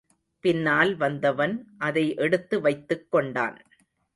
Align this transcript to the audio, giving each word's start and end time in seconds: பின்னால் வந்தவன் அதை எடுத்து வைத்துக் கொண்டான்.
பின்னால் 0.43 0.95
வந்தவன் 0.95 1.53
அதை 1.77 2.15
எடுத்து 2.15 2.61
வைத்துக் 2.61 3.11
கொண்டான். 3.11 3.57